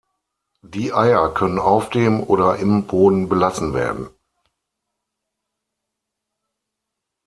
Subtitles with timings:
[0.63, 4.09] Die Eier können auf dem oder im Boden belassen werden.